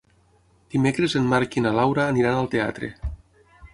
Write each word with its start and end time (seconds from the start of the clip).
Dimecres 0.75 1.15
en 1.21 1.29
Marc 1.33 1.57
i 1.61 1.65
na 1.65 1.73
Laura 1.81 2.07
aniran 2.15 2.39
al 2.39 2.51
teatre. 2.55 2.91